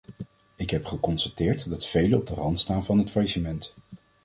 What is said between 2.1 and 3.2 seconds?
op de rand staan van het